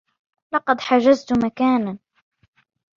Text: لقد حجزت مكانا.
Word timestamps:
لقد 0.53 0.81
حجزت 0.81 1.33
مكانا. 1.45 1.97